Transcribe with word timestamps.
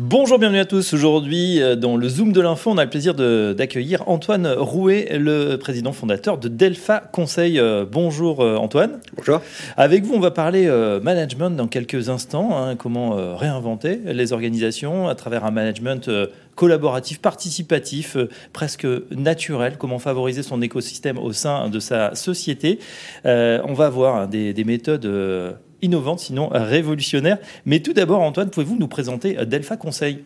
Bonjour, 0.00 0.38
bienvenue 0.38 0.60
à 0.60 0.64
tous. 0.64 0.92
Aujourd'hui, 0.92 1.60
euh, 1.60 1.74
dans 1.74 1.96
le 1.96 2.08
Zoom 2.08 2.30
de 2.32 2.40
l'info, 2.40 2.70
on 2.70 2.78
a 2.78 2.84
le 2.84 2.88
plaisir 2.88 3.14
d'accueillir 3.14 4.08
Antoine 4.08 4.46
Rouet, 4.46 5.08
le 5.18 5.56
président 5.56 5.90
fondateur 5.90 6.38
de 6.38 6.46
Delpha 6.46 7.00
Conseil. 7.00 7.58
Euh, 7.58 7.84
bonjour 7.84 8.40
euh, 8.40 8.54
Antoine. 8.54 9.00
Bonjour. 9.16 9.40
Avec 9.76 10.04
vous, 10.04 10.14
on 10.14 10.20
va 10.20 10.30
parler 10.30 10.68
management 11.02 11.50
dans 11.50 11.66
quelques 11.66 12.10
instants. 12.10 12.56
Hein, 12.56 12.76
comment 12.76 13.36
réinventer 13.36 13.98
les 14.04 14.32
organisations 14.32 15.08
à 15.08 15.16
travers 15.16 15.44
un 15.44 15.50
management 15.50 16.08
collaboratif, 16.54 17.20
participatif, 17.20 18.16
presque 18.52 18.86
naturel, 19.10 19.78
comment 19.78 19.98
favoriser 19.98 20.44
son 20.44 20.62
écosystème 20.62 21.18
au 21.18 21.32
sein 21.32 21.70
de 21.70 21.80
sa 21.80 22.14
société. 22.14 22.78
on 23.24 23.74
va 23.74 23.88
voir 23.88 24.14
hein, 24.14 24.26
des, 24.28 24.52
des, 24.52 24.64
méthodes 24.64 25.58
innovante, 25.82 26.20
sinon 26.20 26.48
révolutionnaire. 26.52 27.38
Mais 27.66 27.80
tout 27.80 27.92
d'abord, 27.92 28.20
Antoine, 28.20 28.50
pouvez-vous 28.50 28.76
nous 28.76 28.88
présenter 28.88 29.38
euh, 29.38 29.44
Delpha 29.44 29.76
Conseil? 29.76 30.24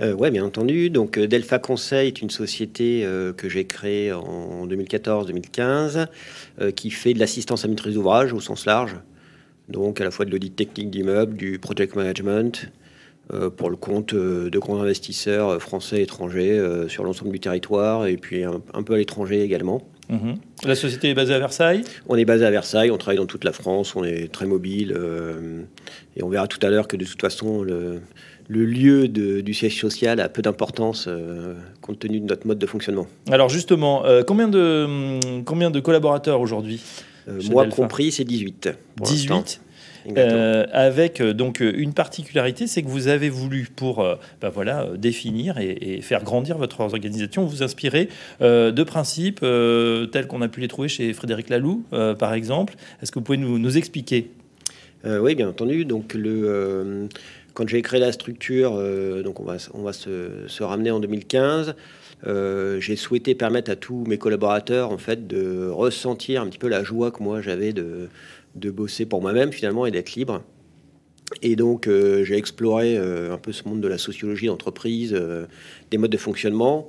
Euh, 0.00 0.14
oui, 0.16 0.30
bien 0.30 0.44
entendu. 0.44 0.90
Donc, 0.90 1.18
euh, 1.18 1.26
Delpha 1.26 1.58
Conseil 1.58 2.08
est 2.08 2.22
une 2.22 2.30
société 2.30 3.04
que 3.36 3.48
j'ai 3.48 3.66
créée 3.66 4.12
en 4.12 4.66
2014-2015 4.66 6.06
qui 6.74 6.90
fait 6.90 7.14
de 7.14 7.18
l'assistance 7.18 7.64
à 7.64 7.68
maîtrise 7.68 7.94
d'ouvrage 7.94 8.32
au 8.32 8.40
sens 8.40 8.66
large. 8.66 8.96
Donc, 9.68 10.00
à 10.00 10.04
la 10.04 10.10
fois 10.10 10.24
de 10.24 10.30
l'audit 10.30 10.54
technique 10.54 10.90
d'immeubles, 10.90 11.36
du 11.36 11.58
project 11.58 11.96
management, 11.96 12.70
pour 13.56 13.68
le 13.68 13.76
compte 13.76 14.14
de 14.14 14.58
grands 14.58 14.80
investisseurs 14.80 15.60
français 15.60 15.98
et 15.98 16.02
étrangers 16.02 16.58
sur 16.88 17.04
l'ensemble 17.04 17.32
du 17.32 17.40
territoire 17.40 18.06
et 18.06 18.16
puis 18.16 18.44
un 18.44 18.82
peu 18.82 18.94
à 18.94 18.96
l'étranger 18.96 19.42
également. 19.42 19.86
La 20.64 20.74
société 20.74 21.10
est 21.10 21.14
basée 21.14 21.34
à 21.34 21.38
Versailles? 21.38 21.84
On 22.08 22.16
est 22.16 22.24
basé 22.24 22.44
à 22.44 22.50
Versailles, 22.50 22.90
on 22.90 22.96
travaille 22.96 23.18
dans 23.18 23.26
toute 23.26 23.44
la 23.44 23.52
France, 23.52 23.94
on 23.94 24.04
est 24.04 24.32
très 24.32 24.46
mobile. 24.46 24.94
Euh, 24.96 25.62
et 26.16 26.22
on 26.22 26.28
verra 26.28 26.46
tout 26.46 26.58
à 26.62 26.70
l'heure 26.70 26.88
que 26.88 26.96
de 26.96 27.04
toute 27.04 27.20
façon, 27.20 27.62
le, 27.62 28.00
lieu 28.48 29.08
du 29.08 29.54
siège 29.54 29.78
social 29.78 30.20
a 30.20 30.28
peu 30.28 30.42
d'importance 30.42 31.06
euh, 31.08 31.54
compte 31.82 31.98
tenu 31.98 32.20
de 32.20 32.26
notre 32.26 32.46
mode 32.46 32.58
de 32.58 32.66
fonctionnement. 32.66 33.06
Alors 33.30 33.48
justement, 33.48 34.04
euh, 34.06 34.22
combien, 34.26 34.48
de, 34.48 35.42
combien 35.44 35.70
de 35.70 35.80
collaborateurs 35.80 36.40
aujourd'hui 36.40 36.82
Moi 37.50 37.66
compris, 37.66 38.10
c'est 38.10 38.24
18. 38.24 38.70
18 39.02 39.60
euh, 40.16 40.66
avec 40.72 41.20
euh, 41.20 41.34
donc 41.34 41.60
euh, 41.60 41.72
une 41.76 41.92
particularité, 41.92 42.66
c'est 42.66 42.82
que 42.82 42.88
vous 42.88 43.08
avez 43.08 43.28
voulu 43.28 43.68
pour 43.74 44.06
ben 44.40 44.48
voilà 44.48 44.86
définir 44.96 45.58
et, 45.58 46.00
faire 46.02 46.22
grandir 46.22 46.58
votre 46.58 46.80
organisation, 46.80 47.44
vous 47.44 47.62
inspirer 47.62 48.08
de 48.40 48.82
principes 48.82 49.40
tels 49.40 50.26
qu'on 50.26 50.42
a 50.42 50.48
pu 50.48 50.60
les 50.60 50.68
trouver 50.68 50.88
chez 50.88 51.12
Frédéric 51.12 51.48
Laloux, 51.48 51.84
par 52.18 52.34
exemple. 52.34 52.74
Est-ce 53.02 53.12
que 53.12 53.18
vous 53.18 53.24
pouvez 53.24 53.38
nous, 53.38 53.76
expliquer? 53.76 54.30
Oui, 55.04 55.34
bien 55.34 55.48
entendu. 55.48 55.84
Donc 55.84 56.14
le 56.14 57.08
quand 57.54 57.68
j'ai 57.68 57.82
créé 57.82 57.98
la 57.98 58.12
structure, 58.12 58.72
donc 59.24 59.40
on 59.40 59.44
va, 59.44 59.56
on 59.74 59.82
va 59.82 59.92
se, 59.92 60.46
se 60.46 60.62
ramener 60.62 60.90
en 60.90 61.00
2015. 61.00 61.74
j'ai 62.78 62.96
souhaité 62.96 63.34
permettre 63.34 63.70
à 63.70 63.76
tous 63.76 64.04
mes 64.06 64.18
collaborateurs 64.18 64.90
en 64.90 64.98
fait 64.98 65.26
de 65.26 65.68
ressentir 65.68 66.42
un 66.42 66.46
petit 66.46 66.58
peu 66.58 66.68
la 66.68 66.84
joie 66.84 67.10
que 67.10 67.22
moi 67.22 67.40
j'avais 67.40 67.72
de, 67.72 68.08
de 68.54 68.70
bosser 68.70 69.06
pour 69.06 69.20
moi-même 69.20 69.52
finalement 69.52 69.86
et 69.86 69.90
d'être 69.90 70.14
libre. 70.14 70.42
Et 71.42 71.56
donc 71.56 71.86
euh, 71.86 72.24
j'ai 72.24 72.36
exploré 72.36 72.96
euh, 72.96 73.32
un 73.32 73.38
peu 73.38 73.52
ce 73.52 73.68
monde 73.68 73.80
de 73.80 73.88
la 73.88 73.98
sociologie 73.98 74.46
d'entreprise, 74.46 75.12
euh, 75.14 75.46
des 75.90 75.98
modes 75.98 76.10
de 76.10 76.16
fonctionnement, 76.16 76.88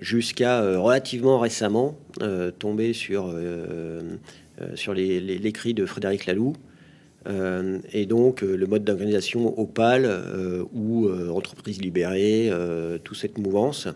jusqu'à 0.00 0.78
relativement 0.78 1.38
récemment 1.38 1.98
tomber 2.58 2.92
sur, 2.92 3.34
sur 4.74 4.92
l'écrit 4.92 5.72
de 5.72 5.86
Frédéric 5.86 6.26
Laloux. 6.26 6.52
et 7.94 8.04
donc 8.04 8.42
le 8.42 8.66
mode 8.66 8.84
d'organisation 8.84 9.58
Opal 9.58 10.06
ou 10.74 11.08
entreprise 11.30 11.80
libérée, 11.80 12.50
toute 13.04 13.16
cette 13.16 13.38
mouvance. 13.38 13.88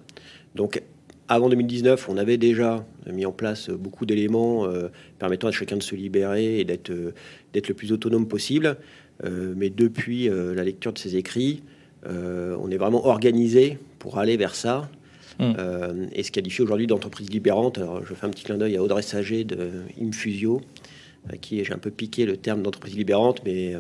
Donc 0.55 0.83
avant 1.31 1.49
2019, 1.49 2.09
on 2.09 2.17
avait 2.17 2.39
déjà 2.39 2.85
mis 3.11 3.25
en 3.25 3.31
place 3.31 3.71
beaucoup 3.71 4.05
d'éléments 4.05 4.67
euh, 4.67 4.89
permettant 5.21 5.47
à 5.47 5.53
chacun 5.53 5.77
de 5.77 5.83
se 5.83 5.95
libérer 5.95 6.59
et 6.59 6.65
d'être 6.65 6.91
euh, 6.91 7.13
le 7.55 7.75
plus 7.75 7.93
autonome 7.93 8.27
possible. 8.27 8.77
Euh, 9.25 9.55
mais 9.57 9.71
depuis 9.71 10.29
la 10.29 10.65
lecture 10.65 10.93
de 10.93 10.99
ces 10.99 11.17
écrits, 11.17 11.63
on 12.05 12.71
est 12.71 12.77
vraiment 12.77 13.07
organisé 13.07 13.79
pour 13.99 14.19
aller 14.19 14.37
vers 14.37 14.55
ça. 14.55 14.91
Mmh. 15.39 16.09
et 16.13 16.23
se 16.23 16.31
qualifier 16.31 16.63
aujourd'hui 16.63 16.87
d'entreprise 16.87 17.31
libérante. 17.31 17.79
Alors, 17.79 18.05
je 18.05 18.13
fais 18.13 18.27
un 18.27 18.29
petit 18.29 18.45
clin 18.45 18.59
d'œil 18.59 18.77
à 18.77 18.83
Audrey 18.83 19.01
Saget 19.01 19.45
de 19.45 19.71
Infusio, 19.99 20.61
qui 21.41 21.65
j'ai 21.65 21.73
un 21.73 21.79
peu 21.79 21.91
piqué 21.91 22.27
le 22.27 22.37
terme 22.37 22.63
d'entreprise 22.63 22.95
libérante, 22.95 23.41
mais 23.47 23.75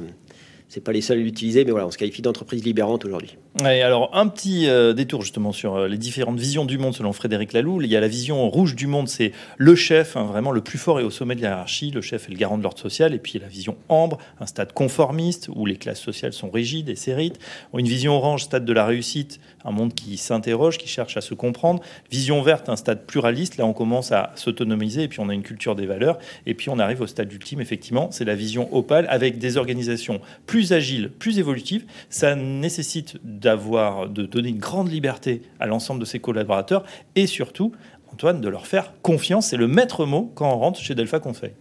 c'est 0.70 0.80
pas 0.80 0.92
les 0.92 1.00
seuls 1.00 1.18
à 1.18 1.20
l'utiliser, 1.22 1.64
mais 1.64 1.72
voilà, 1.72 1.88
on 1.88 1.90
se 1.90 1.98
qualifie 1.98 2.22
d'entreprise 2.22 2.64
libérante 2.64 3.04
aujourd'hui. 3.04 3.36
Ouais, 3.60 3.82
alors 3.82 4.10
un 4.14 4.28
petit 4.28 4.68
euh, 4.68 4.92
détour 4.92 5.22
justement 5.22 5.50
sur 5.50 5.74
euh, 5.74 5.88
les 5.88 5.98
différentes 5.98 6.38
visions 6.38 6.64
du 6.64 6.78
monde 6.78 6.94
selon 6.94 7.12
Frédéric 7.12 7.52
Laloux. 7.52 7.82
Il 7.82 7.90
y 7.90 7.96
a 7.96 8.00
la 8.00 8.06
vision 8.06 8.48
rouge 8.48 8.76
du 8.76 8.86
monde, 8.86 9.08
c'est 9.08 9.32
le 9.58 9.74
chef, 9.74 10.16
hein, 10.16 10.22
vraiment 10.22 10.52
le 10.52 10.60
plus 10.60 10.78
fort 10.78 11.00
et 11.00 11.02
au 11.02 11.10
sommet 11.10 11.34
de 11.34 11.42
la. 11.42 11.66
Le 11.92 12.00
chef 12.00 12.28
est 12.28 12.30
le 12.30 12.36
garant 12.36 12.56
de 12.56 12.62
l'ordre 12.62 12.78
social. 12.78 13.12
Et 13.14 13.18
puis 13.18 13.40
la 13.40 13.48
vision 13.48 13.76
ambre, 13.88 14.18
un 14.38 14.46
stade 14.46 14.72
conformiste 14.72 15.50
où 15.52 15.66
les 15.66 15.76
classes 15.76 16.00
sociales 16.00 16.32
sont 16.32 16.50
rigides 16.50 16.88
et 16.88 16.94
sérites. 16.94 17.40
Une 17.76 17.88
vision 17.88 18.14
orange, 18.14 18.44
stade 18.44 18.64
de 18.64 18.72
la 18.72 18.86
réussite, 18.86 19.40
un 19.64 19.72
monde 19.72 19.92
qui 19.94 20.16
s'interroge, 20.16 20.78
qui 20.78 20.88
cherche 20.88 21.16
à 21.16 21.20
se 21.20 21.34
comprendre. 21.34 21.82
Vision 22.12 22.42
verte, 22.42 22.68
un 22.68 22.76
stade 22.76 23.06
pluraliste. 23.06 23.56
Là, 23.56 23.66
on 23.66 23.72
commence 23.72 24.12
à 24.12 24.32
s'autonomiser 24.36 25.04
et 25.04 25.08
puis 25.08 25.18
on 25.18 25.28
a 25.28 25.34
une 25.34 25.42
culture 25.42 25.74
des 25.74 25.86
valeurs. 25.86 26.18
Et 26.46 26.54
puis 26.54 26.70
on 26.70 26.78
arrive 26.78 27.00
au 27.00 27.08
stade 27.08 27.32
ultime, 27.32 27.60
effectivement, 27.60 28.10
c'est 28.12 28.24
la 28.24 28.36
vision 28.36 28.72
opale 28.74 29.06
avec 29.08 29.38
des 29.38 29.56
organisations 29.56 30.20
plus 30.46 30.59
plus 30.60 30.74
agile, 30.74 31.10
plus 31.10 31.38
évolutive, 31.38 31.86
ça 32.10 32.34
nécessite 32.34 33.16
d'avoir, 33.24 34.10
de 34.10 34.26
donner 34.26 34.50
une 34.50 34.58
grande 34.58 34.92
liberté 34.92 35.40
à 35.58 35.66
l'ensemble 35.66 36.00
de 36.00 36.04
ses 36.04 36.18
collaborateurs 36.18 36.84
et 37.16 37.26
surtout, 37.26 37.72
Antoine, 38.12 38.42
de 38.42 38.48
leur 38.50 38.66
faire 38.66 38.92
confiance. 39.00 39.48
C'est 39.48 39.56
le 39.56 39.68
maître 39.68 40.04
mot 40.04 40.30
quand 40.34 40.52
on 40.52 40.58
rentre 40.58 40.78
chez 40.78 40.94
Delpha 40.94 41.18
Conseil. 41.18 41.52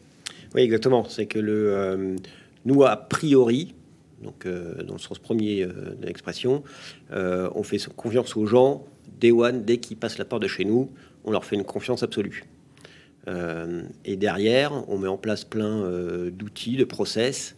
Oui, 0.54 0.64
exactement. 0.64 1.06
C'est 1.06 1.28
que 1.28 1.40
le, 1.40 1.74
euh, 1.74 2.16
nous, 2.66 2.84
a 2.84 2.98
priori, 2.98 3.74
donc 4.22 4.46
euh, 4.46 4.84
dans 4.84 4.96
le 4.96 5.00
sens 5.00 5.18
premier 5.18 5.64
euh, 5.64 5.96
de 5.98 6.06
l'expression, 6.06 6.62
on 7.10 7.64
fait 7.64 7.82
confiance 7.96 8.36
aux 8.36 8.48
gens. 8.48 8.84
One, 9.24 9.64
dès 9.64 9.78
qu'ils 9.78 9.96
passent 9.96 10.18
la 10.18 10.26
porte 10.26 10.42
de 10.42 10.50
chez 10.50 10.66
nous, 10.66 10.92
on 11.24 11.32
leur 11.32 11.46
fait 11.46 11.56
une 11.56 11.64
confiance 11.64 12.04
absolue. 12.04 12.44
et 14.04 14.18
derrière, 14.18 14.74
on 14.90 14.98
met 14.98 15.08
en 15.08 15.18
place 15.18 15.46
plein 15.46 15.86
d'outils, 16.32 16.76
de 16.76 16.84
process 16.84 17.56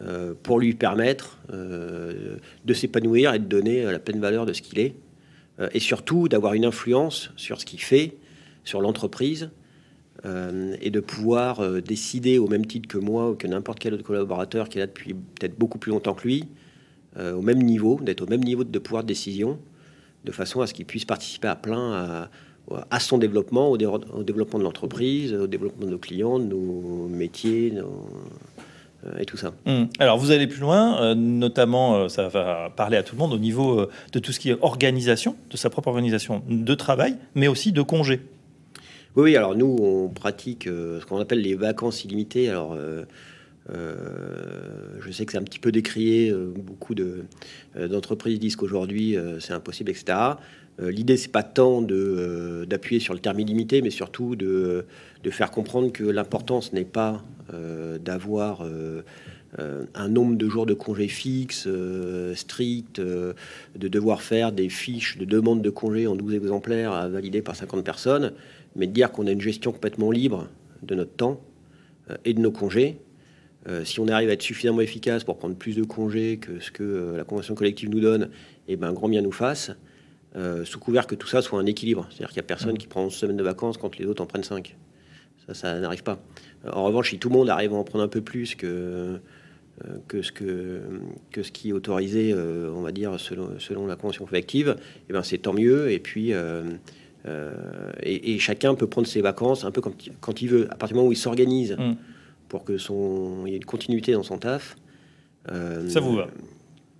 euh, 0.00 0.34
pour 0.42 0.60
lui 0.60 0.74
permettre 0.74 1.38
euh, 1.52 2.36
de 2.64 2.74
s'épanouir 2.74 3.34
et 3.34 3.38
de 3.38 3.44
donner 3.44 3.82
la 3.82 3.98
pleine 3.98 4.20
valeur 4.20 4.46
de 4.46 4.52
ce 4.52 4.62
qu'il 4.62 4.78
est, 4.78 4.94
euh, 5.58 5.68
et 5.72 5.80
surtout 5.80 6.28
d'avoir 6.28 6.54
une 6.54 6.64
influence 6.64 7.30
sur 7.36 7.60
ce 7.60 7.66
qu'il 7.66 7.80
fait, 7.80 8.16
sur 8.64 8.80
l'entreprise, 8.80 9.50
et 10.80 10.90
de 10.90 10.98
pouvoir 10.98 11.80
décider 11.80 12.38
au 12.38 12.48
même 12.48 12.66
titre 12.66 12.88
que 12.88 12.98
moi 12.98 13.30
ou 13.30 13.34
que 13.36 13.46
n'importe 13.46 13.78
quel 13.78 13.94
autre 13.94 14.02
collaborateur 14.02 14.68
qui 14.68 14.78
est 14.78 14.80
là 14.80 14.88
depuis 14.88 15.14
peut-être 15.14 15.56
beaucoup 15.56 15.78
plus 15.78 15.92
longtemps 15.92 16.14
que 16.14 16.26
lui, 16.26 16.48
au 17.16 17.40
même 17.40 17.62
niveau, 17.62 18.00
d'être 18.02 18.22
au 18.22 18.26
même 18.26 18.42
niveau 18.42 18.64
de 18.64 18.78
pouvoir 18.80 19.04
de 19.04 19.06
décision, 19.06 19.60
de 20.24 20.32
façon 20.32 20.60
à 20.60 20.66
ce 20.66 20.74
qu'il 20.74 20.86
puisse 20.86 21.04
participer 21.04 21.46
à 21.46 21.54
plein 21.54 22.28
à, 22.90 23.00
son 23.00 23.18
développement, 23.18 23.70
au, 23.70 23.76
au 23.76 24.22
développement 24.22 24.58
de 24.58 24.64
l'entreprise, 24.64 25.32
au 25.32 25.46
développement 25.46 25.86
de 25.86 25.92
nos 25.92 25.98
clients, 25.98 26.38
de 26.38 26.46
nos 26.46 27.08
métiers, 27.08 27.70
nos, 27.70 27.86
euh, 27.86 28.62
et 29.18 29.24
tout 29.24 29.36
ça. 29.36 29.52
Hmm. 29.66 29.84
Alors 29.98 30.18
vous 30.18 30.30
allez 30.30 30.46
plus 30.46 30.60
loin, 30.60 31.00
euh, 31.00 31.14
notamment 31.14 31.96
euh, 31.96 32.08
ça 32.08 32.28
va 32.28 32.70
parler 32.74 32.96
à 32.96 33.02
tout 33.02 33.14
le 33.14 33.18
monde 33.18 33.32
au 33.32 33.38
niveau 33.38 33.86
de 34.12 34.18
tout 34.18 34.32
ce 34.32 34.40
qui 34.40 34.50
est 34.50 34.56
organisation, 34.60 35.36
de 35.50 35.56
sa 35.56 35.70
propre 35.70 35.88
organisation 35.88 36.42
de 36.48 36.74
travail, 36.74 37.16
mais 37.34 37.48
aussi 37.48 37.72
de 37.72 37.82
congés. 37.82 38.20
Oui, 39.16 39.24
oui, 39.24 39.36
alors 39.36 39.54
nous 39.54 39.76
on 39.80 40.08
pratique 40.08 40.64
ce 40.64 41.04
qu'on 41.04 41.18
appelle 41.18 41.40
les 41.40 41.54
vacances 41.54 42.04
illimitées. 42.04 42.48
Alors 42.48 42.76
je 43.70 45.10
sais 45.10 45.26
que 45.26 45.32
c'est 45.32 45.38
un 45.38 45.42
petit 45.42 45.58
peu 45.58 45.72
décrié, 45.72 46.32
beaucoup 46.32 46.94
d'entreprises 46.94 48.38
disent 48.38 48.56
qu'aujourd'hui 48.56 49.16
c'est 49.40 49.52
impossible, 49.52 49.90
etc. 49.90 50.18
L'idée, 50.80 51.16
c'est 51.16 51.32
pas 51.32 51.42
tant 51.42 51.82
d'appuyer 51.82 53.00
sur 53.00 53.12
le 53.12 53.20
terme 53.20 53.40
illimité, 53.40 53.82
mais 53.82 53.90
surtout 53.90 54.36
de, 54.36 54.86
de 55.22 55.30
faire 55.30 55.50
comprendre 55.50 55.92
que 55.92 56.04
l'importance 56.04 56.72
n'est 56.72 56.84
pas 56.84 57.22
euh, 57.54 57.98
d'avoir 57.98 58.62
euh, 58.62 59.02
euh, 59.58 59.86
un 59.94 60.08
nombre 60.08 60.36
de 60.36 60.48
jours 60.48 60.66
de 60.66 60.74
congés 60.74 61.08
fixe, 61.08 61.66
strict, 62.34 63.00
de 63.00 63.34
devoir 63.88 64.20
faire 64.20 64.52
des 64.52 64.68
fiches 64.68 65.16
de 65.16 65.24
demande 65.24 65.62
de 65.62 65.70
congés 65.70 66.06
en 66.06 66.14
12 66.14 66.34
exemplaires 66.34 66.92
à 66.92 67.08
valider 67.08 67.40
par 67.40 67.56
50 67.56 67.84
personnes, 67.84 68.32
mais 68.76 68.86
de 68.86 68.92
dire 68.92 69.10
qu'on 69.10 69.26
a 69.26 69.30
une 69.30 69.40
gestion 69.40 69.72
complètement 69.72 70.10
libre 70.10 70.48
de 70.82 70.94
notre 70.94 71.12
temps 71.12 71.40
et 72.24 72.34
de 72.34 72.40
nos 72.40 72.52
congés. 72.52 72.98
Si 73.84 74.00
on 74.00 74.08
arrive 74.08 74.30
à 74.30 74.32
être 74.32 74.42
suffisamment 74.42 74.80
efficace 74.80 75.24
pour 75.24 75.36
prendre 75.36 75.54
plus 75.54 75.76
de 75.76 75.82
congés 75.82 76.38
que 76.38 76.60
ce 76.60 76.70
que 76.70 77.14
la 77.16 77.24
convention 77.24 77.54
collective 77.54 77.90
nous 77.90 78.00
donne, 78.00 78.24
et 78.66 78.72
eh 78.72 78.76
ben 78.76 78.92
grand 78.92 79.08
bien 79.08 79.22
nous 79.22 79.32
fasse. 79.32 79.70
sous 80.64 80.78
couvert 80.78 81.06
que 81.06 81.14
tout 81.14 81.26
ça 81.26 81.42
soit 81.42 81.58
un 81.60 81.66
équilibre. 81.66 82.06
C'est-à-dire 82.10 82.28
qu'il 82.28 82.36
n'y 82.36 82.46
a 82.46 82.48
personne 82.48 82.74
mmh. 82.74 82.78
qui 82.78 82.86
prend 82.86 83.04
11 83.04 83.12
semaines 83.12 83.36
de 83.36 83.42
vacances 83.42 83.76
quand 83.76 83.98
les 83.98 84.06
autres 84.06 84.22
en 84.22 84.26
prennent 84.26 84.44
5. 84.44 84.76
Ça, 85.46 85.54
ça 85.54 85.80
n'arrive 85.80 86.02
pas. 86.02 86.18
En 86.70 86.84
revanche, 86.84 87.10
si 87.10 87.18
tout 87.18 87.28
le 87.28 87.34
monde 87.34 87.50
arrive 87.50 87.72
à 87.72 87.76
en 87.76 87.84
prendre 87.84 88.04
un 88.04 88.08
peu 88.08 88.20
plus 88.20 88.54
que, 88.54 89.20
que, 90.06 90.22
ce, 90.22 90.32
que, 90.32 90.80
que 91.30 91.42
ce 91.42 91.52
qui 91.52 91.70
est 91.70 91.72
autorisé, 91.72 92.34
on 92.34 92.80
va 92.82 92.92
dire, 92.92 93.18
selon, 93.18 93.58
selon 93.58 93.86
la 93.86 93.96
convention 93.96 94.26
collective, 94.26 94.76
eh 95.08 95.12
ben, 95.12 95.22
c'est 95.22 95.38
tant 95.38 95.52
mieux. 95.52 95.90
Et 95.90 95.98
puis, 95.98 96.32
et, 98.02 98.38
chacun 98.38 98.74
peut 98.74 98.86
prendre 98.86 99.06
ses 99.06 99.20
vacances 99.20 99.64
un 99.64 99.70
peu 99.70 99.80
quand 99.80 100.42
il 100.42 100.48
veut, 100.48 100.66
à 100.70 100.76
partir 100.76 100.94
du 100.94 100.94
moment 100.94 101.08
où 101.08 101.12
il 101.12 101.18
s'organise 101.18 101.76
mmh. 101.78 101.94
Pour 102.48 102.64
que 102.64 102.78
son, 102.78 103.44
il 103.46 103.50
y 103.50 103.54
ait 103.54 103.58
une 103.58 103.64
continuité 103.64 104.12
dans 104.12 104.22
son 104.22 104.38
taf. 104.38 104.76
ça 105.46 106.00
vous 106.00 106.16
va 106.16 106.28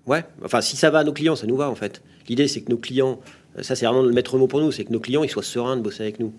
Ouais, 0.08 0.24
enfin, 0.42 0.62
si 0.62 0.76
ça 0.76 0.88
va 0.88 1.00
à 1.00 1.04
nos 1.04 1.12
clients, 1.12 1.36
ça 1.36 1.46
nous 1.46 1.56
va 1.56 1.68
en 1.68 1.74
fait. 1.74 2.02
L'idée, 2.28 2.48
c'est 2.48 2.62
que 2.62 2.70
nos 2.70 2.78
clients, 2.78 3.20
euh, 3.58 3.62
ça 3.62 3.76
c'est 3.76 3.84
vraiment 3.84 4.02
le 4.02 4.12
maître 4.12 4.38
mot 4.38 4.46
pour 4.46 4.60
nous, 4.60 4.72
c'est 4.72 4.84
que 4.84 4.92
nos 4.92 5.00
clients, 5.00 5.22
ils 5.22 5.28
soient 5.28 5.42
sereins 5.42 5.76
de 5.76 5.82
bosser 5.82 6.02
avec 6.02 6.18
nous. 6.18 6.32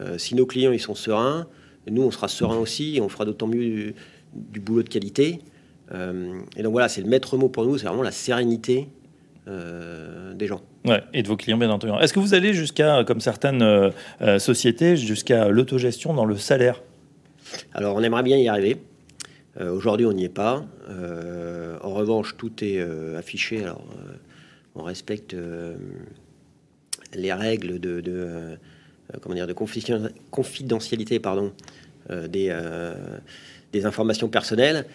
Euh, 0.00 0.16
si 0.16 0.36
nos 0.36 0.46
clients, 0.46 0.70
ils 0.70 0.80
sont 0.80 0.94
sereins, 0.94 1.48
nous, 1.90 2.02
on 2.02 2.12
sera 2.12 2.28
sereins 2.28 2.58
aussi, 2.58 2.96
et 2.96 3.00
on 3.00 3.08
fera 3.08 3.24
d'autant 3.24 3.48
mieux 3.48 3.94
du, 4.32 4.60
boulot 4.60 4.84
de 4.84 4.88
qualité. 4.88 5.40
Euh, 5.92 6.38
et 6.56 6.62
donc 6.62 6.70
voilà, 6.70 6.88
c'est 6.88 7.00
le 7.00 7.08
maître 7.08 7.36
mot 7.36 7.48
pour 7.48 7.66
nous, 7.66 7.78
c'est 7.78 7.86
vraiment 7.86 8.04
la 8.04 8.12
sérénité 8.12 8.88
des 10.36 10.46
gens. 10.46 10.60
Ouais, 10.84 11.02
et 11.12 11.24
de 11.24 11.28
vos 11.28 11.36
clients, 11.36 11.58
bien 11.58 11.70
entendu. 11.70 11.92
Est-ce 12.00 12.12
que 12.12 12.20
vous 12.20 12.34
allez 12.34 12.54
jusqu'à, 12.54 13.02
comme 13.02 13.20
certaines 13.20 13.90
sociétés, 14.38 14.96
jusqu'à 14.96 15.48
l'autogestion 15.48 16.14
dans 16.14 16.24
le 16.24 16.36
salaire? 16.36 16.80
Alors, 17.72 17.96
on 17.96 18.02
aimerait 18.02 18.22
bien 18.22 18.36
y 18.36 18.48
arriver. 18.48 18.80
Euh, 19.60 19.72
aujourd'hui, 19.72 20.06
on 20.06 20.12
n'y 20.12 20.24
est 20.24 20.28
pas. 20.28 20.64
Euh, 20.88 21.76
en 21.82 21.90
revanche, 21.90 22.36
tout 22.36 22.64
est 22.64 22.78
euh, 22.78 23.18
affiché. 23.18 23.62
Alors, 23.62 23.84
on 24.74 24.82
respecte 24.82 25.34
les 27.14 27.32
règles 27.32 27.80
de, 27.80 28.56
confidentialité 30.30 31.20
des 33.72 33.84
informations 33.84 34.28
personnelles. 34.28 34.86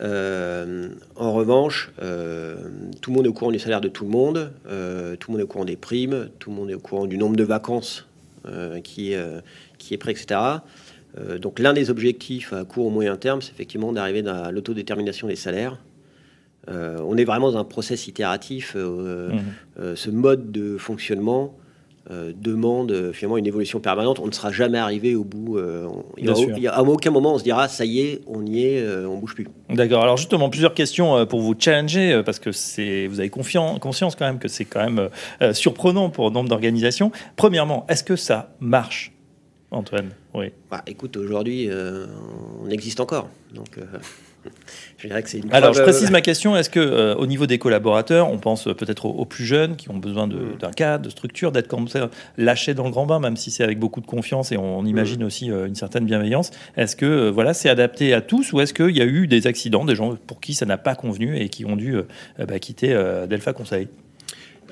en 0.00 1.32
revanche, 1.32 1.90
tout 1.96 3.10
le 3.10 3.16
monde 3.16 3.24
est 3.24 3.28
au 3.28 3.32
courant 3.32 3.52
du 3.52 3.58
salaire 3.58 3.80
de 3.80 3.88
tout 3.88 4.04
le 4.04 4.10
monde, 4.10 4.52
tout 4.64 5.30
le 5.30 5.32
monde 5.32 5.40
est 5.40 5.44
au 5.44 5.46
courant 5.46 5.64
des 5.64 5.76
primes, 5.76 6.28
tout 6.38 6.50
le 6.50 6.56
monde 6.56 6.70
est 6.70 6.74
au 6.74 6.80
courant 6.80 7.06
du 7.06 7.16
nombre 7.16 7.36
de 7.36 7.44
vacances 7.44 8.06
qui, 8.84 9.14
qui 9.78 9.94
est 9.94 9.98
prêt, 9.98 10.12
etc. 10.12 10.60
Euh, 11.18 11.38
donc 11.38 11.58
l'un 11.58 11.72
des 11.72 11.90
objectifs 11.90 12.52
à 12.52 12.64
court 12.64 12.86
ou 12.86 12.90
moyen 12.90 13.16
terme, 13.16 13.42
c'est 13.42 13.52
effectivement 13.52 13.92
d'arriver 13.92 14.26
à 14.26 14.50
l'autodétermination 14.50 15.28
des 15.28 15.36
salaires. 15.36 15.78
Euh, 16.68 16.98
on 17.04 17.16
est 17.16 17.24
vraiment 17.24 17.50
dans 17.50 17.58
un 17.58 17.64
process 17.64 18.06
itératif. 18.06 18.74
Euh, 18.76 19.32
mmh. 19.32 19.96
ce 19.96 20.10
mode 20.10 20.52
de 20.52 20.76
fonctionnement 20.78 21.56
demande 22.10 23.12
finalement 23.12 23.38
une 23.38 23.46
évolution 23.46 23.78
permanente. 23.80 24.18
On 24.18 24.26
ne 24.26 24.32
sera 24.32 24.50
jamais 24.50 24.76
arrivé 24.76 25.14
au 25.14 25.24
bout. 25.24 25.58
il 26.18 26.26
y 26.60 26.66
a, 26.66 26.74
à 26.74 26.82
aucun 26.82 27.10
moment 27.10 27.34
on 27.34 27.38
se 27.38 27.44
dira 27.44 27.68
ça 27.68 27.84
y 27.84 28.00
est, 28.00 28.20
on 28.26 28.44
y 28.44 28.64
est, 28.64 28.86
on 29.06 29.16
bouge 29.16 29.34
plus. 29.34 29.46
D'accord. 29.70 30.02
Alors 30.02 30.16
justement 30.16 30.50
plusieurs 30.50 30.74
questions 30.74 31.24
pour 31.26 31.40
vous 31.40 31.54
challenger 31.56 32.20
parce 32.26 32.40
que 32.40 32.50
c'est 32.50 33.06
vous 33.06 33.20
avez 33.20 33.30
conscience 33.30 33.78
quand 33.80 34.26
même 34.26 34.40
que 34.40 34.48
c'est 34.48 34.64
quand 34.64 34.90
même 34.90 35.08
surprenant 35.54 36.10
pour 36.10 36.30
nombre 36.32 36.50
d'organisations. 36.50 37.12
Premièrement, 37.36 37.86
est-ce 37.88 38.02
que 38.04 38.16
ça 38.16 38.52
marche? 38.60 39.11
Antoine, 39.72 40.10
oui. 40.34 40.52
Bah, 40.70 40.82
écoute, 40.86 41.16
aujourd'hui, 41.16 41.66
euh, 41.70 42.06
on 42.62 42.68
existe 42.68 43.00
encore. 43.00 43.30
Donc, 43.54 43.78
euh, 43.78 43.84
je 44.98 45.08
dirais 45.08 45.22
que 45.22 45.30
c'est 45.30 45.38
une 45.38 45.50
Alors, 45.50 45.72
je 45.72 45.80
précise 45.80 46.10
ma 46.10 46.20
question. 46.20 46.54
Est-ce 46.54 46.68
que, 46.68 46.78
euh, 46.78 47.14
au 47.14 47.26
niveau 47.26 47.46
des 47.46 47.58
collaborateurs, 47.58 48.30
on 48.30 48.36
pense 48.36 48.64
peut-être 48.64 49.06
aux, 49.06 49.24
plus 49.24 49.46
jeunes 49.46 49.76
qui 49.76 49.90
ont 49.90 49.96
besoin 49.96 50.26
mm. 50.26 50.58
d'un 50.60 50.72
cadre, 50.72 51.06
de 51.06 51.08
structure, 51.08 51.52
d'être 51.52 51.68
comme 51.68 51.88
ça, 51.88 52.10
lâchés 52.36 52.74
dans 52.74 52.84
le 52.84 52.90
grand 52.90 53.06
bain, 53.06 53.18
même 53.18 53.38
si 53.38 53.50
c'est 53.50 53.64
avec 53.64 53.78
beaucoup 53.78 54.02
de 54.02 54.06
confiance 54.06 54.52
et 54.52 54.58
on, 54.58 54.84
imagine 54.84 55.22
mm. 55.22 55.26
aussi 55.26 55.46
une 55.46 55.74
certaine 55.74 56.04
bienveillance? 56.04 56.50
Est-ce 56.76 56.94
que, 56.94 57.30
voilà, 57.30 57.54
c'est 57.54 57.70
adapté 57.70 58.12
à 58.12 58.20
tous 58.20 58.52
ou 58.52 58.60
est-ce 58.60 58.74
qu'il 58.74 58.94
y 58.94 59.00
a 59.00 59.06
eu 59.06 59.26
des 59.26 59.46
accidents, 59.46 59.86
des 59.86 59.94
gens 59.94 60.16
pour 60.26 60.40
qui 60.40 60.52
ça 60.52 60.66
n'a 60.66 60.76
pas 60.76 60.94
convenu 60.94 61.38
et 61.38 61.48
qui 61.48 61.64
ont 61.64 61.76
dû 61.76 61.96
bah, 62.38 62.58
quitter 62.58 62.88
Delpha 63.26 63.54
Conseil? 63.54 63.88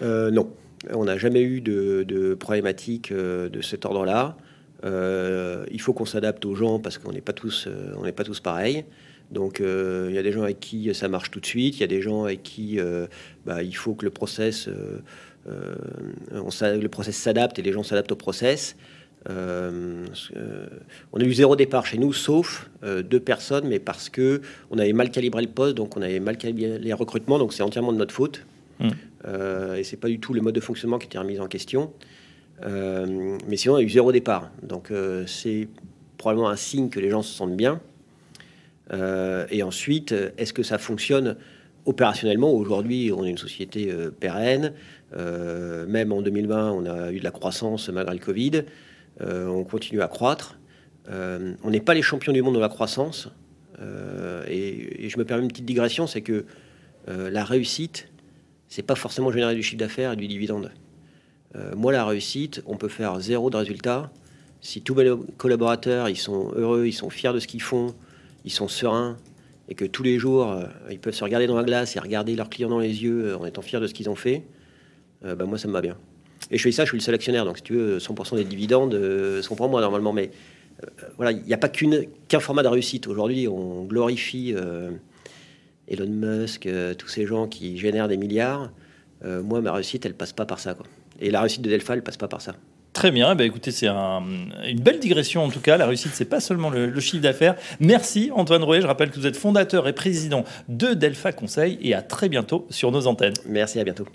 Non. 0.02 0.50
On 0.92 1.04
n'a 1.04 1.16
jamais 1.16 1.42
eu 1.42 1.62
de, 1.62 2.04
de 2.06 2.34
problématique 2.34 3.12
de 3.12 3.60
cet 3.62 3.86
ordre-là. 3.86 4.36
Euh, 4.84 5.64
il 5.70 5.80
faut 5.80 5.92
qu'on 5.92 6.06
s'adapte 6.06 6.44
aux 6.46 6.54
gens 6.54 6.78
parce 6.78 6.98
qu'on 6.98 7.12
n'est 7.12 7.20
pas 7.20 7.32
tous, 7.32 7.66
euh, 7.66 7.92
on 7.98 8.04
n'est 8.04 8.12
pas 8.12 8.24
tous 8.24 8.40
pareils. 8.40 8.84
Donc 9.30 9.60
euh, 9.60 10.06
il 10.08 10.14
y 10.14 10.18
a 10.18 10.22
des 10.22 10.32
gens 10.32 10.42
avec 10.42 10.60
qui 10.60 10.92
ça 10.94 11.08
marche 11.08 11.30
tout 11.30 11.40
de 11.40 11.46
suite, 11.46 11.76
il 11.76 11.80
y 11.80 11.84
a 11.84 11.88
des 11.88 12.02
gens 12.02 12.24
avec 12.24 12.42
qui 12.42 12.78
bah, 13.46 13.62
il 13.62 13.76
faut 13.76 13.94
que 13.94 14.04
le 14.04 14.10
process, 14.10 14.68
le 15.46 16.88
process 16.88 17.16
s'adapte 17.16 17.58
et 17.58 17.62
les 17.62 17.72
gens 17.72 17.84
s'adaptent 17.84 18.10
au 18.10 18.16
process. 18.16 18.74
on 19.28 20.02
a 21.14 21.22
eu 21.22 21.32
zéro 21.32 21.54
départ 21.54 21.86
chez 21.86 21.98
nous, 21.98 22.12
sauf 22.12 22.68
deux 22.82 23.20
personnes, 23.20 23.68
mais 23.68 23.78
parce 23.78 24.08
que 24.08 24.40
on 24.72 24.78
avait 24.78 24.92
mal 24.92 25.12
calibré 25.12 25.42
le 25.42 25.48
poste, 25.48 25.76
donc 25.76 25.96
on 25.96 26.02
avait 26.02 26.18
mal 26.18 26.36
calibré 26.36 26.80
les 26.80 26.92
recrutements, 26.92 27.38
donc 27.38 27.52
c'est 27.52 27.62
entièrement 27.62 27.92
de 27.92 27.98
notre 27.98 28.14
faute. 28.14 28.44
Mmh. 28.80 28.88
et 29.76 29.84
c'est 29.84 29.98
pas 29.98 30.08
du 30.08 30.18
tout 30.18 30.34
le 30.34 30.40
mode 30.40 30.54
de 30.56 30.60
fonctionnement 30.60 30.98
qui 30.98 31.06
était 31.06 31.18
remis 31.18 31.38
en 31.38 31.46
question. 31.46 31.92
Euh, 32.64 33.38
mais 33.46 33.56
sinon, 33.56 33.78
il 33.78 33.82
y 33.82 33.84
a 33.84 33.86
eu 33.86 33.90
zéro 33.90 34.12
départ. 34.12 34.50
Donc, 34.62 34.90
euh, 34.90 35.26
c'est 35.26 35.68
probablement 36.18 36.50
un 36.50 36.56
signe 36.56 36.90
que 36.90 37.00
les 37.00 37.10
gens 37.10 37.22
se 37.22 37.34
sentent 37.34 37.56
bien. 37.56 37.80
Euh, 38.92 39.46
et 39.50 39.62
ensuite, 39.62 40.14
est-ce 40.36 40.52
que 40.52 40.62
ça 40.62 40.78
fonctionne 40.78 41.36
opérationnellement? 41.86 42.52
Aujourd'hui, 42.52 43.12
on 43.14 43.24
est 43.24 43.30
une 43.30 43.38
société 43.38 43.92
pérenne. 44.18 44.74
même 45.16 46.12
en 46.12 46.22
2020, 46.22 46.72
on 46.72 46.86
a 46.86 47.12
eu 47.12 47.18
de 47.18 47.24
la 47.24 47.30
croissance 47.30 47.88
malgré 47.88 48.14
le 48.14 48.20
Covid. 48.20 48.62
on 49.20 49.64
continue 49.64 50.02
à 50.02 50.08
croître. 50.08 50.58
on 51.08 51.70
n'est 51.70 51.80
pas 51.80 51.94
les 51.94 52.02
champions 52.02 52.32
du 52.32 52.42
monde 52.42 52.56
de 52.56 52.60
la 52.60 52.68
croissance. 52.68 53.28
Et, 54.48 55.08
je 55.08 55.18
me 55.18 55.24
permets 55.24 55.44
une 55.44 55.48
petite 55.48 55.64
digression, 55.64 56.06
c'est 56.06 56.22
que 56.22 56.44
la 57.06 57.44
réussite, 57.44 58.08
c'est 58.68 58.82
pas 58.82 58.96
forcément 58.96 59.30
générer 59.30 59.54
du 59.54 59.62
chiffre 59.62 59.78
d'affaires 59.78 60.12
et 60.12 60.16
du 60.16 60.28
dividende. 60.28 60.70
Euh, 61.56 61.72
moi, 61.74 61.92
la 61.92 62.04
réussite, 62.04 62.62
on 62.66 62.76
peut 62.76 62.88
faire 62.88 63.20
zéro 63.20 63.50
de 63.50 63.56
résultat. 63.56 64.10
Si 64.60 64.82
tous 64.82 64.94
mes 64.94 65.10
collaborateurs, 65.36 66.08
ils 66.08 66.16
sont 66.16 66.52
heureux, 66.54 66.86
ils 66.86 66.92
sont 66.92 67.10
fiers 67.10 67.32
de 67.32 67.40
ce 67.40 67.46
qu'ils 67.46 67.62
font, 67.62 67.94
ils 68.44 68.52
sont 68.52 68.68
sereins, 68.68 69.16
et 69.68 69.74
que 69.74 69.84
tous 69.84 70.02
les 70.02 70.18
jours, 70.18 70.50
euh, 70.50 70.64
ils 70.90 70.98
peuvent 70.98 71.14
se 71.14 71.24
regarder 71.24 71.46
dans 71.46 71.56
la 71.56 71.64
glace 71.64 71.96
et 71.96 72.00
regarder 72.00 72.36
leurs 72.36 72.50
clients 72.50 72.68
dans 72.68 72.78
les 72.78 73.02
yeux 73.02 73.26
euh, 73.26 73.38
en 73.38 73.46
étant 73.46 73.62
fiers 73.62 73.80
de 73.80 73.86
ce 73.86 73.94
qu'ils 73.94 74.08
ont 74.10 74.16
fait, 74.16 74.42
bah, 75.22 75.44
moi, 75.44 75.58
ça 75.58 75.68
me 75.68 75.74
va 75.74 75.82
bien. 75.82 75.98
Et 76.50 76.56
je 76.56 76.62
fais 76.62 76.72
ça, 76.72 76.84
je 76.84 76.90
suis 76.90 76.96
le 76.96 77.02
seul 77.02 77.14
actionnaire, 77.14 77.44
donc 77.44 77.58
si 77.58 77.62
tu 77.62 77.74
veux, 77.74 77.98
100% 77.98 78.36
des 78.36 78.44
dividendes 78.44 78.98
sont 79.42 79.54
pour 79.54 79.68
moi 79.68 79.82
normalement. 79.82 80.14
Mais 80.14 80.30
voilà, 81.16 81.32
il 81.32 81.42
n'y 81.42 81.52
a 81.52 81.58
pas 81.58 81.68
qu'un 81.68 82.40
format 82.40 82.62
de 82.62 82.68
réussite. 82.68 83.06
Aujourd'hui, 83.06 83.46
on 83.46 83.84
glorifie 83.84 84.54
Elon 85.88 86.08
Musk, 86.08 86.66
tous 86.96 87.08
ces 87.08 87.26
gens 87.26 87.48
qui 87.48 87.76
génèrent 87.76 88.08
des 88.08 88.16
milliards. 88.16 88.72
moi, 89.22 89.60
ma 89.60 89.74
réussite, 89.74 90.06
elle 90.06 90.14
passe 90.14 90.32
pas 90.32 90.46
par 90.46 90.58
ça. 90.58 90.72
Quoi. 90.72 90.86
Et 91.20 91.30
la 91.30 91.40
réussite 91.40 91.62
de 91.62 91.68
Delpha, 91.68 91.94
elle 91.94 92.02
passe 92.02 92.16
pas 92.16 92.28
par 92.28 92.40
ça. 92.40 92.54
Très 92.92 93.12
bien, 93.12 93.36
bah 93.36 93.44
écoutez, 93.44 93.70
c'est 93.70 93.86
une 93.86 94.80
belle 94.80 94.98
digression 94.98 95.44
en 95.44 95.48
tout 95.48 95.60
cas. 95.60 95.76
La 95.76 95.86
réussite, 95.86 96.10
c'est 96.12 96.24
pas 96.24 96.40
seulement 96.40 96.70
le, 96.70 96.98
chiffre 97.00 97.22
d'affaires. 97.22 97.54
Merci 97.78 98.30
Antoine 98.34 98.64
Rouet. 98.64 98.80
Je 98.80 98.86
rappelle 98.86 99.10
que 99.10 99.16
vous 99.16 99.26
êtes 99.26 99.36
fondateur 99.36 99.86
et 99.86 99.92
président 99.92 100.44
de 100.68 100.94
Delpha 100.94 101.32
Conseil 101.32 101.78
et 101.82 101.94
à 101.94 102.02
très 102.02 102.28
bientôt 102.28 102.66
sur 102.68 102.90
nos 102.90 103.06
antennes. 103.06 103.34
Merci, 103.46 103.78
à 103.78 103.84
bientôt. 103.84 104.06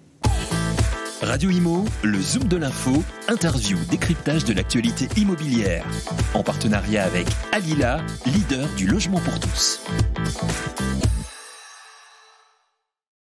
Radio 1.21 1.49
Imo, 1.49 1.85
le 2.03 2.19
Zoom 2.19 2.43
de 2.43 2.57
l'info, 2.57 2.91
interview, 3.29 3.77
décryptage 3.89 4.43
de 4.43 4.53
l'actualité 4.53 5.07
immobilière. 5.19 5.85
En 6.33 6.43
partenariat 6.43 7.05
avec 7.05 7.25
Alila, 7.53 8.01
leader 8.25 8.67
du 8.75 8.87
logement 8.87 9.19
pour 9.19 9.39
tous. 9.39 9.81